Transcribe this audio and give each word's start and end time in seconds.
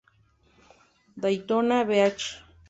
Daytona 1.25 1.85
Beach". 1.85 2.43